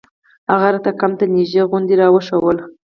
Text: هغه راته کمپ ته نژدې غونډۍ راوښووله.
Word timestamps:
هغه 0.51 0.67
راته 0.73 0.91
کمپ 0.99 1.13
ته 1.19 1.25
نژدې 1.35 1.61
غونډۍ 1.71 1.95
راوښووله. 1.99 2.63